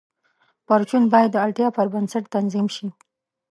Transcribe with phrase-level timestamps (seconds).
[0.67, 2.87] پرچون باید د اړتیا پر بنسټ تنظیم شي.